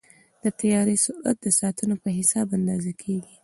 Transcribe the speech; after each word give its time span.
د 0.43 0.45
طیارې 0.59 0.95
سرعت 1.05 1.37
د 1.41 1.47
ساعتونو 1.59 1.95
په 2.03 2.09
حساب 2.17 2.47
اندازه 2.57 2.91
کېږي. 3.01 3.35